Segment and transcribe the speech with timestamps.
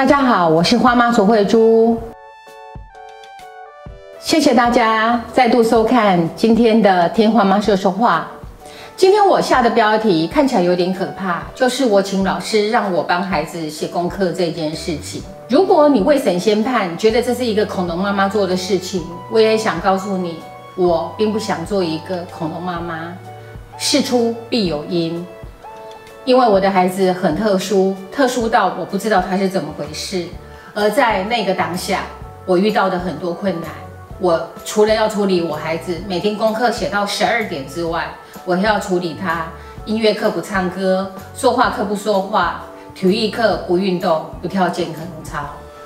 [0.00, 1.94] 大家好，我是花妈卓慧珠，
[4.18, 8.26] 谢谢大家再度收看今天的听花妈说说话。
[8.96, 15.22] 今天我下的标题看起来有点可怕，就是我请老师让我帮孩子写功课这件事情。
[15.50, 20.36] 如果你未审先判，觉得这是一个恐龙妈妈做的事情，我也想告诉你，
[20.76, 23.14] 我并不想做一个恐龙妈妈。
[23.76, 25.26] 事出必有因，
[26.24, 30.26] 因为我的孩子很特殊，特殊到我不知道他是怎么回事。
[30.74, 32.02] 而在那个当下，
[32.44, 33.70] 我遇到的很多困难，
[34.18, 38.06] 我除了要处理我孩子每天功课写到十二点之外，
[38.44, 39.46] 我还要处理他
[39.86, 42.62] 音乐课不唱歌，说话课不说话，
[42.94, 45.40] 体育课不运动，不跳健康操。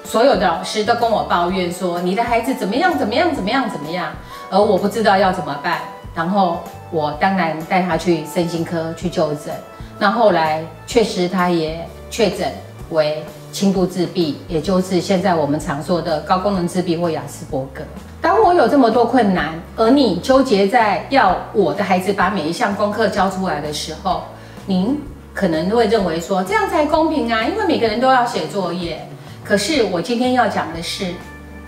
[0.05, 4.13] 所有的老师都跟我抱怨说，你的孩子怎么样怎么样怎么样怎么样，
[4.51, 5.79] 而我不知道要怎么办。
[6.15, 9.53] 然后我当然带他去身心科去就诊，
[9.99, 12.53] 那后来确实他也确诊
[12.91, 17.83] 为轻度自闭，也就是现在我们常说的高功能自闭或雅斯伯格。
[18.21, 24.23] 当我有这么多困难，而你纠结在要我的孩子把每一项功课交出来的时候，
[24.67, 25.01] 您
[25.33, 29.07] 可能会认为说这样才公平啊，因为每个人都要写作业。
[29.45, 31.13] 可是我今天要讲的是，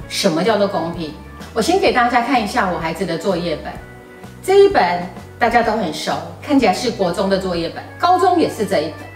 [0.09, 1.13] 什么叫做公平？
[1.53, 3.73] 我先给大家看一下我孩子的作业本。
[4.43, 5.07] 这一本
[5.39, 9.06] 大家都很熟，看起来是国中的作业本，高中也是这一本。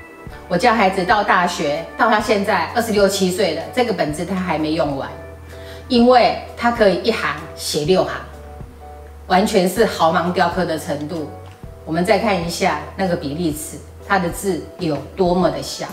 [0.48, 5.08] 我教孩子到大学，到他现在二十六七岁了，这个本子他还没用完，
[5.88, 8.12] 因为他可以一行写六行，
[9.28, 11.30] 完全是毫芒雕刻的程度。
[11.86, 15.86] 我们再看一下那个比例尺，他的字有多么的小。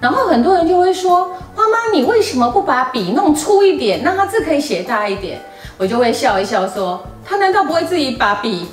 [0.00, 5.40] 然后很多人就会说：“花妈，你为什么不把笔弄粗一点，让他字可以写大一点？”
[5.78, 7.04] 我就会笑一笑说。
[7.24, 8.66] 他难道不会自己把笔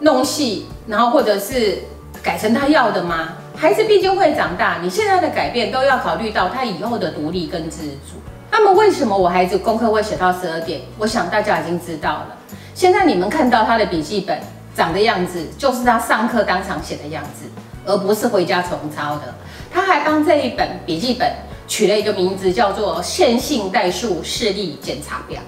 [0.00, 1.78] 弄细，然后或者是
[2.22, 3.34] 改成他要的吗？
[3.56, 8.20] 孩子毕竟会长大，你现在的改变都要考虑到他以后的独立跟自主。
[8.50, 10.80] 那么为什么我孩子功课会写到十二点？
[10.98, 12.36] 我想大家已经知道了。
[12.74, 14.38] 现在你们看到他的笔记本
[14.74, 17.46] 长的样子，就是他上课当场写的样子，
[17.84, 19.34] 而不是回家重抄的。
[19.72, 21.30] 他还帮这一本笔记本
[21.66, 25.40] 取了一个名字，叫做线性代数视力检查表。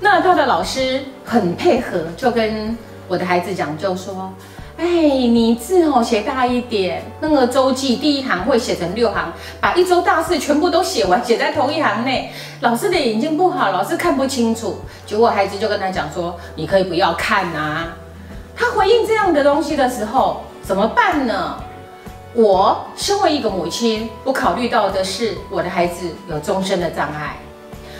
[0.00, 2.76] 那他的老师很配合，就跟
[3.10, 4.32] 我的孩子讲，就说
[4.78, 12.30] ：“哎，你字哦写大一点，那个周记第一行会写成六行，把一周大事全部都写完，写在同一行内。
[12.60, 17.96] 老师的眼睛不好，老师看不清楚。”结果孩子就跟他讲说：“你可以不要看啊。”
[18.54, 21.56] 他回应这样的东西的时候，怎么办呢？
[22.34, 27.34] 我身为一个母亲，我考虑到的是我的孩子有终身的障碍，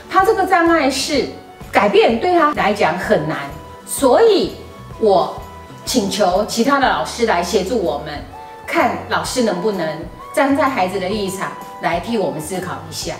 [0.09, 1.26] 他这个障碍是。
[1.72, 3.38] 改变对他来讲很难，
[3.87, 4.54] 所以
[5.00, 5.41] 我
[5.84, 8.25] 请求其他的老师来协助我们，
[8.66, 11.53] 看老师能不能站在孩子的立场
[11.83, 13.15] 来替我们思考一下。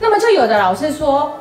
[0.00, 1.40] 那么就有的老师说，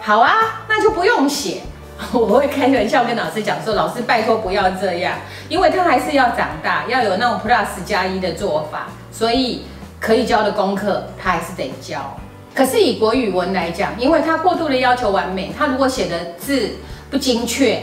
[0.00, 0.32] 好啊，
[0.68, 1.62] 那就不用写。
[2.12, 5.14] 我会开玩笑跟老师讲说，老师拜托不要这样，
[5.48, 9.64] 因为他还是要长大，要有那种 plus 加一的做法，所以
[9.98, 12.16] 可以教的功课他还是得教。
[12.54, 16.70] 可是以国语文来讲，因为他过度的要求完美，他如果写的字
[17.10, 17.82] 不精确、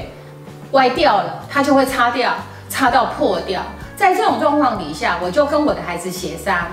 [0.72, 2.34] 歪掉了，他就会擦掉，
[2.70, 3.62] 擦到破掉。
[3.96, 6.68] 在这种状况底下，我就跟我的孩子协商，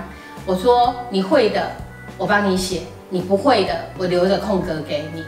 [0.45, 1.71] 我说你会的，
[2.19, 5.25] 我帮你写；你不会的，我留着空格给你。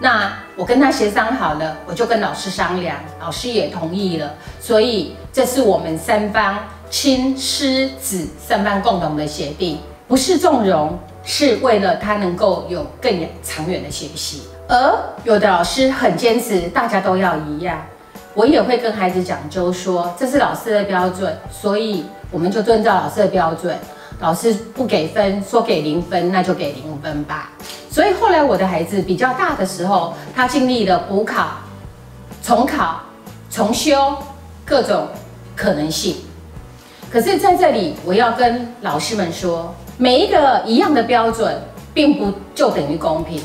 [0.00, 4.34] 那我跟他协商好了，我就跟老师商量，老师也同意了。
[4.60, 6.58] 所以这是我们三方
[6.88, 10.98] 亲师子三方共同的协定，不是纵容。
[11.28, 13.12] 是为了他能够有更
[13.42, 17.84] 长远的学习，而有的老师很坚持，大家都要一样。
[18.36, 23.74] 我也会跟孩子讲究说，这是老师的标准，所以我们就遵照老师的标准。
[24.20, 27.50] 老师不给分，说给零分，那就给零分吧。
[27.90, 31.48] 所以后来我的孩子比较大的时候，他经历了补考、
[32.42, 33.00] 重考、
[33.50, 33.96] 重修
[34.66, 35.08] 各种
[35.56, 36.16] 可能性。
[37.10, 39.74] 可是在这里，我要跟老师们说。
[39.98, 41.58] 每一个一样的标准，
[41.94, 43.40] 并不就等于公平。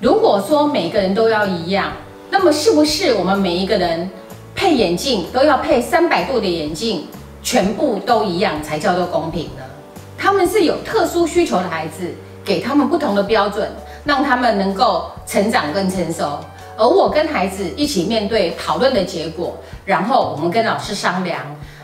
[0.00, 1.92] 如果说每个人都要一样，
[2.30, 4.10] 那么是不是我们每一个人
[4.54, 7.06] 配眼镜都要配三百度的眼镜，
[7.42, 9.62] 全部都一样才叫做公平呢？
[10.18, 12.14] 他们是有特殊需求的孩子，
[12.44, 13.70] 给他们不同的标准，
[14.04, 16.38] 让他们能够成长更成熟。
[16.76, 21.40] 而我跟孩子一起面对讨论的结果，然后我们跟老师商量，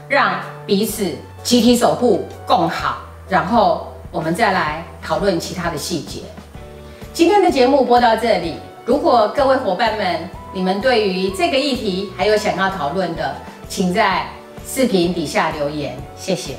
[0.08, 1.10] 让彼此
[1.42, 2.98] 集体守护共好，
[3.28, 3.88] 然后。
[4.12, 6.20] 我们再来讨论其他的细节。
[7.14, 13.36] 今天的节目播到这里，如果各位伙伴们，你们对于这个议题还有想要讨论的，
[13.68, 14.26] 请在
[14.66, 16.56] 视频底下留言，谢谢。